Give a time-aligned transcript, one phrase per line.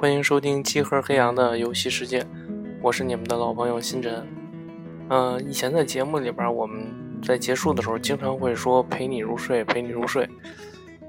[0.00, 2.24] 欢迎收听七盒黑羊的游戏世界，
[2.80, 4.24] 我是你们的老朋友新晨。
[5.10, 6.86] 嗯，以前在节目里边，我们
[7.20, 10.28] 在结束的时候经常会说陪你入睡，陪你入睡。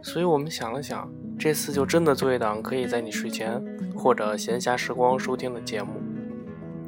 [0.00, 1.06] 所以我们想了想，
[1.38, 3.62] 这次就真的做一档可以在你睡前
[3.94, 5.92] 或者闲暇时光收听的节目。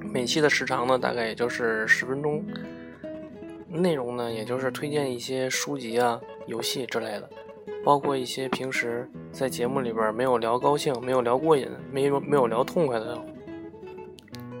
[0.00, 2.42] 每期的时长呢，大概也就是十分钟，
[3.68, 7.28] 内容呢，也就是推荐一些书籍啊、游戏之类的。
[7.84, 13.18] 包括一些平时在节目里边没有聊高兴、没有聊过瘾、没有没有聊痛快的，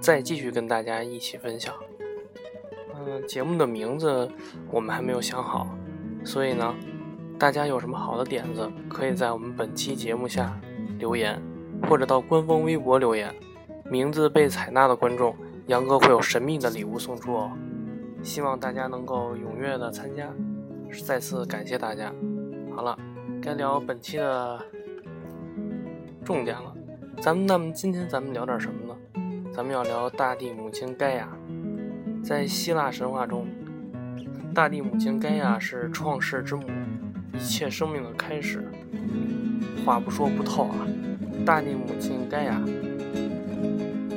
[0.00, 1.74] 再继续跟大家一起分享。
[2.94, 4.30] 嗯，节目的名字
[4.70, 5.66] 我们还没有想好，
[6.24, 6.74] 所以呢，
[7.38, 10.60] 大家有什么好的点子，可以在我们本期节目下
[10.98, 11.40] 留言，
[11.88, 13.34] 或者到官方微博留言。
[13.90, 15.34] 名字被采纳的观众，
[15.66, 17.50] 杨哥会有神秘的礼物送出哦。
[18.22, 20.30] 希望大家能够踊跃的参加，
[21.04, 22.12] 再次感谢大家。
[22.76, 22.98] 好了。
[23.40, 24.60] 该聊本期的
[26.24, 26.74] 重点了，
[27.22, 28.96] 咱们那么今天咱们聊点什么呢？
[29.54, 31.28] 咱们要聊大地母亲盖亚。
[32.22, 33.46] 在希腊神话中，
[34.54, 36.64] 大地母亲盖亚是创世之母，
[37.32, 38.68] 一切生命的开始。
[39.86, 40.86] 话不说不透啊，
[41.46, 42.60] 大地母亲盖亚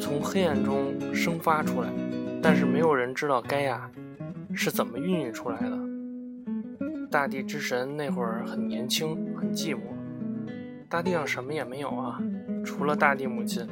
[0.00, 1.88] 从黑暗中生发出来，
[2.42, 3.90] 但是没有人知道盖亚
[4.54, 5.87] 是怎么孕育出来的。
[7.10, 9.80] 大地之神那会儿很年轻，很寂寞，
[10.90, 12.20] 大地上什么也没有啊，
[12.62, 13.66] 除了大地母亲，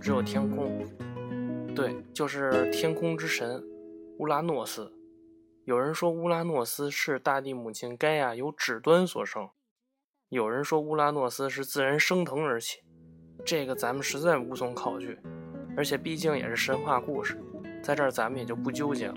[0.00, 0.82] 只有天空。
[1.74, 3.62] 对，就是天空之神
[4.18, 4.90] 乌拉诺斯。
[5.64, 9.50] 有人说乌拉诺斯是大地母亲盖亚由指端所生，
[10.30, 12.78] 有人说乌拉诺斯是自然升腾而起。
[13.44, 15.18] 这个咱们实在无从考据，
[15.76, 17.38] 而且毕竟也是神话故事，
[17.82, 19.16] 在这儿咱们也就不纠结了。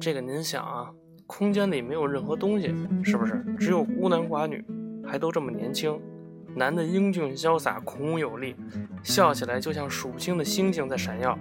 [0.00, 0.92] 这个您想啊。
[1.30, 2.74] 空间里没有任何东西，
[3.04, 3.40] 是不是？
[3.56, 4.64] 只有孤男寡女，
[5.06, 5.96] 还都这么年轻。
[6.56, 8.56] 男的英俊潇洒、孔武有力，
[9.04, 11.38] 笑起来就像数不清的星星在闪耀；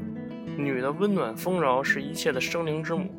[0.55, 3.09] 女的温暖丰饶，是一切的生灵之母。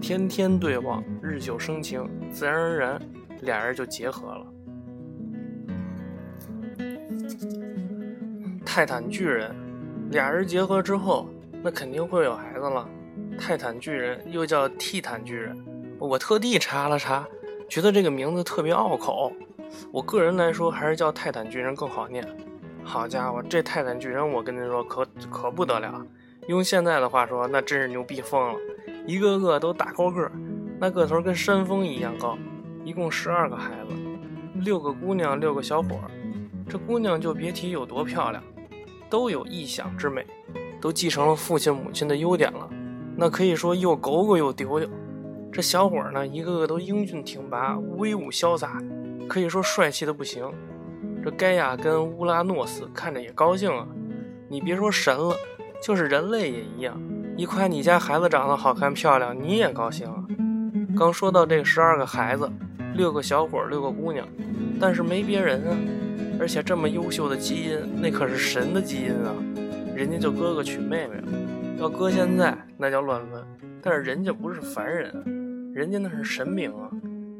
[0.00, 3.00] 天天对望，日久生情，自然而然，
[3.42, 4.46] 俩人就结合了。
[8.66, 9.54] 泰坦巨人，
[10.10, 11.28] 俩人结合之后，
[11.62, 12.88] 那肯定会有孩子了。
[13.38, 15.56] 泰坦巨人又叫蒂坦巨人。
[15.98, 17.26] 我特地查了查，
[17.68, 19.32] 觉得这个名字特别拗口。
[19.90, 22.24] 我个人来说，还是叫泰坦巨人更好念。
[22.84, 26.00] 好家伙，这泰坦巨人，我跟您说，可可不得了。
[26.46, 28.54] 用现在的话说，那真是牛逼疯了。
[29.06, 30.30] 一个个都大高个，
[30.78, 32.38] 那个头跟山峰一样高。
[32.84, 33.94] 一共十二个孩子，
[34.60, 36.10] 六个姑娘，六个小伙儿。
[36.68, 38.42] 这姑娘就别提有多漂亮，
[39.10, 40.24] 都有异想之美，
[40.80, 42.70] 都继承了父亲母亲的优点了。
[43.16, 44.88] 那可以说又狗狗又丢丢。
[45.50, 48.80] 这小伙呢，一个个都英俊挺拔、威武潇洒，
[49.28, 50.48] 可以说帅气的不行。
[51.24, 53.86] 这盖亚跟乌拉诺斯看着也高兴啊。
[54.48, 55.34] 你别说神了，
[55.82, 57.00] 就是人类也一样。
[57.36, 60.24] 一夸你家孩子长得好看漂亮，你也高兴啊。
[60.96, 62.48] 刚说到这十二个孩子，
[62.94, 64.26] 六个小伙，六个姑娘，
[64.80, 65.76] 但是没别人啊。
[66.40, 69.34] 而且这么优秀的基因，那可是神的基因啊。
[69.94, 71.28] 人家就哥哥娶妹妹了，
[71.78, 73.44] 要搁现在那叫乱伦。
[73.82, 75.37] 但是人家不是凡人。
[75.78, 76.90] 人家那是神明啊，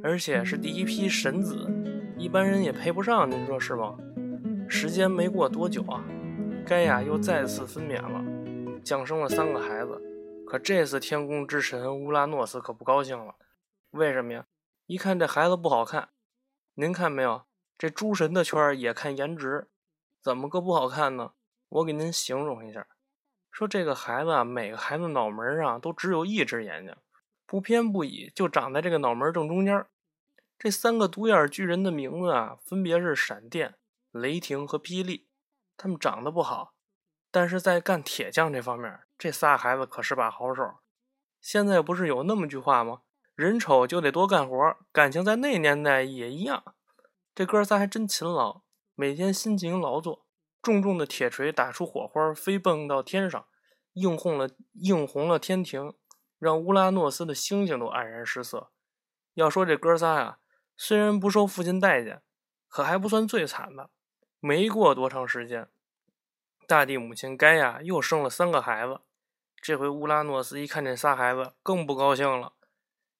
[0.00, 1.66] 而且是第一批神子，
[2.16, 3.98] 一般人也配不上，您说是吗？
[4.68, 6.04] 时间没过多久啊，
[6.64, 10.00] 盖亚又再次分娩了，降生了三个孩子。
[10.46, 13.34] 可这次天宫之神乌拉诺斯可不高兴了，
[13.90, 14.46] 为什么呀？
[14.86, 16.10] 一看这孩子不好看，
[16.74, 17.42] 您看没有？
[17.76, 19.66] 这诸神的圈也看颜值，
[20.22, 21.32] 怎么个不好看呢？
[21.70, 22.86] 我给您形容一下，
[23.50, 26.94] 说这个孩子啊，每个孩子脑门上都只有一只眼睛。
[27.48, 29.86] 不偏不倚，就长在这个脑门正中间。
[30.58, 33.76] 这三个独眼巨人的名字啊，分别是闪电、
[34.10, 35.26] 雷霆和霹雳。
[35.74, 36.74] 他们长得不好，
[37.30, 40.74] 但是在干铁匠这方面，这仨孩子可是把好手。
[41.40, 43.00] 现在不是有那么句话吗？
[43.34, 44.76] 人丑就得多干活。
[44.92, 46.74] 感情在那年代也一样。
[47.34, 48.60] 这哥仨还真勤劳，
[48.94, 50.26] 每天辛勤劳作，
[50.60, 53.46] 重重的铁锤打出火花，飞蹦到天上，
[53.94, 55.94] 映红了映红了天庭。
[56.38, 58.70] 让乌拉诺斯的星星都黯然失色。
[59.34, 60.38] 要说这哥仨呀，
[60.76, 62.22] 虽然不受父亲待见，
[62.68, 63.90] 可还不算最惨的。
[64.40, 65.68] 没过多长时间，
[66.66, 69.00] 大地母亲盖亚又生了三个孩子。
[69.60, 72.52] 这回乌拉诺斯一看这仨孩子，更不高兴了，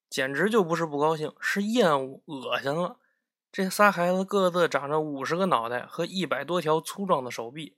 [0.09, 2.99] 简直就不是不高兴，是厌恶、恶心了。
[3.51, 7.77] 这仨孩子各自长着五十个脑袋和一百多条粗壮的手臂。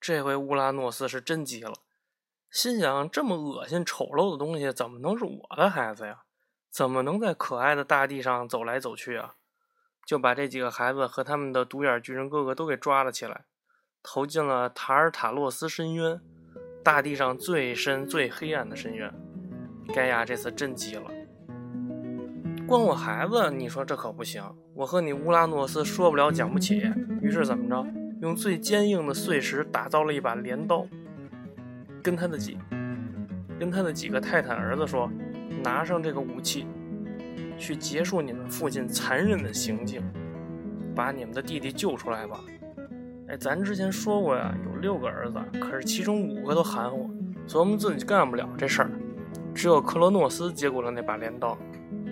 [0.00, 1.74] 这回乌拉诺斯是真急了。
[2.52, 6.24] 心想：这么恶心、丑陋的东西，怎么能是我的孩子呀？
[6.70, 9.36] 怎么能在可爱的大地上走来走去啊？
[10.06, 13.46] 就把这几个孩子和他们的独眼巨人哥哥都给抓了起来，
[14.02, 16.20] 投进了塔尔塔洛斯深渊，
[16.84, 19.10] 大地上最深最黑暗的深渊。
[19.94, 21.10] 盖亚这次真急了，
[22.66, 24.44] 关我孩子，你说这可不行！
[24.74, 26.82] 我和你乌拉诺斯说不了讲不起。
[27.22, 27.86] 于是怎么着？
[28.20, 30.86] 用最坚硬的碎石打造了一把镰刀，
[32.02, 32.58] 跟他的几
[33.58, 35.08] 跟他的几个泰坦儿子说
[35.62, 36.66] ：“拿上这个武器，
[37.56, 40.02] 去结束你们父亲残忍的行径，
[40.96, 42.40] 把你们的弟弟救出来吧。”
[43.28, 47.08] 哎，咱之前说过呀，有六个儿子，可是其中五个都含糊，
[47.46, 48.90] 琢磨自己干不了这事儿。
[49.54, 51.56] 只有克罗诺斯接过了那把镰刀。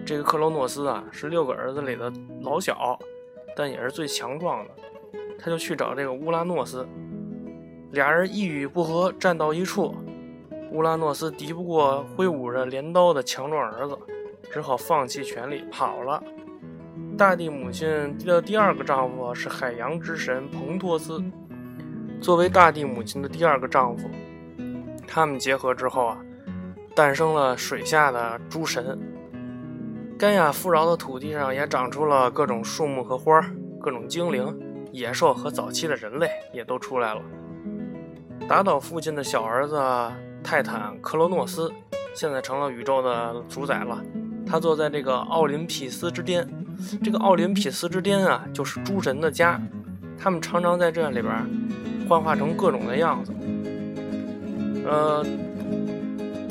[0.07, 2.97] 这个克罗诺斯啊，是六个儿子里的老小，
[3.57, 4.71] 但也是最强壮的。
[5.39, 6.87] 他就去找这个乌拉诺斯，
[7.93, 9.95] 俩人一语不合站到一处。
[10.73, 13.99] 乌拉诺斯敌不过挥舞着镰刀的强壮儿子，
[14.53, 16.23] 只好放弃权力跑了。
[17.19, 21.21] 大地母亲的第二个丈夫是海洋之神彭托斯，
[22.21, 24.09] 作为大地母亲的第二个丈夫，
[25.09, 26.19] 他们结合之后啊，
[26.95, 28.97] 诞生了水下的诸神。
[30.17, 33.41] 盖亚富饶的土地上也长出了各种树木和花
[33.81, 34.57] 各种精灵。
[34.93, 37.23] 野兽和早期的人类也都出来了。
[38.51, 39.81] 打倒父亲的小儿子
[40.43, 41.73] 泰坦克罗诺斯，
[42.17, 43.97] 现在成了宇宙的主宰了。
[44.45, 46.45] 他坐在这个奥林匹斯之巅，
[47.01, 49.63] 这个奥林匹斯之巅啊，就是诸神的家。
[50.19, 51.33] 他们常常在这里边
[52.09, 53.33] 幻化成各种的样子。
[54.85, 55.25] 呃，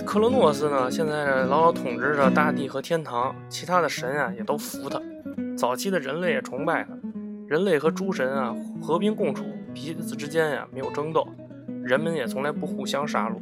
[0.05, 5.01] 克罗诺斯呢，现在牢牢统治着大地和天堂，其他的神啊也都服他。
[5.57, 6.91] 早期的人类也崇拜他。
[7.45, 9.43] 人类和诸神啊和平共处，
[9.73, 11.27] 彼此之间呀没有争斗，
[11.89, 13.41] 人们也从来不互相杀戮，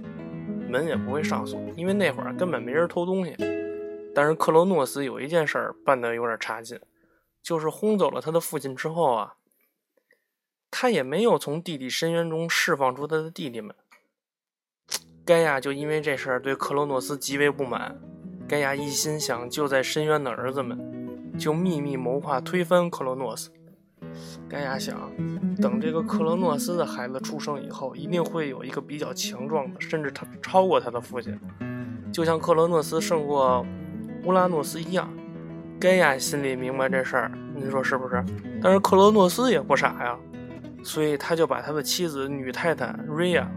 [0.69, 3.35] 门也不会上锁，因为那会儿根本没人偷东西。
[4.15, 6.79] 但是克罗诺斯有一件事儿办得有点差劲，
[7.43, 9.33] 就是轰走了他的父亲之后啊，
[10.71, 13.75] 他也没有从地底深渊中释放出他的弟弟们。
[15.25, 17.99] 盖亚就因为这事儿对克罗诺斯极为不满，
[18.47, 23.51] 盖亚一心想救在深渊的儿子们，就秘密谋划推翻克罗诺斯。
[24.49, 25.11] 盖亚想，
[25.61, 31.37] 等这个克罗诺斯的孩子出生以后，一定会有一个比较强壮的，甚至他超过他的父亲，
[32.11, 33.65] 就像克罗诺斯胜过
[34.23, 35.09] 乌拉诺斯一样。
[35.79, 38.23] 盖亚心里明白这事儿，你说是不是？
[38.63, 40.17] 但是克罗诺斯也不傻呀，
[40.81, 43.47] 所以他就把他的妻子女泰坦瑞亚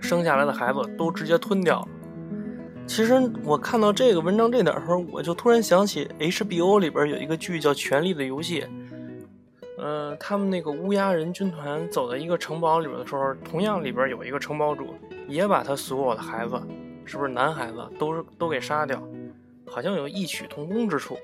[0.00, 1.88] 生下来的孩子都直接吞掉了。
[2.88, 3.14] 其实
[3.44, 8.62] 我看到这个文章这点时候，我就突然想起 HBO 里边有一个剧叫《权力的游戏》。
[9.78, 14.92] 呃，他们那个乌鸦人军团走到一个城堡里边的时候，同样里边有一个城堡主，
[15.28, 16.60] 也把他所有的孩子，
[17.04, 19.00] 是不是男孩子，都都给杀掉，
[19.64, 21.16] 好像有异曲同工之处。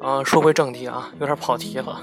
[0.00, 2.00] 啊，说回正题啊，有点跑题了。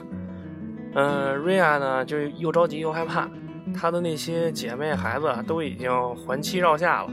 [0.94, 3.28] 嗯，瑞亚呢，就又着急又害怕，
[3.74, 7.10] 她的那些姐妹孩子都已经环妻绕嫁了，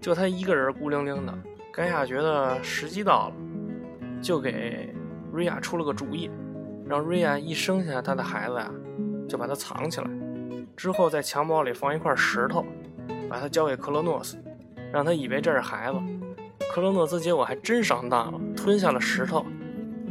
[0.00, 1.34] 就她一个人孤零零的。
[1.70, 3.34] 盖亚觉得时机到了，
[4.22, 4.88] 就给
[5.32, 6.30] 瑞亚出了个主意。
[6.86, 8.70] 让瑞亚一生下他的孩子呀，
[9.28, 10.10] 就把他藏起来，
[10.76, 12.64] 之后在襁褓里放一块石头，
[13.28, 14.36] 把他交给克罗诺斯，
[14.92, 15.98] 让他以为这是孩子。
[16.70, 19.46] 克罗诺斯结果还真上当了，吞下了石头。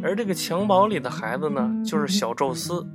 [0.01, 2.86] 而这个襁褓里的孩子呢，就是小宙斯，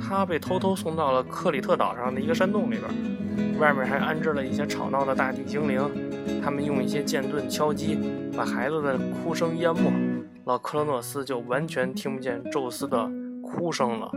[0.00, 7.98] 他被偷偷送到了克里特岛上的一个山洞里边，外面还安置了一些吵闹的大地精灵，他们用一些剑盾敲击，
[8.36, 9.92] 把孩子的哭声淹没。
[10.44, 13.08] 老克罗诺斯就完全听不见宙斯的
[13.50, 14.10] 哭声了。